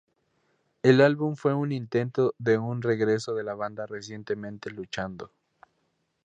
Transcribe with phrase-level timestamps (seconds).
[0.81, 5.29] El álbum fue un intento de un regreso de la banda recientemente luchando.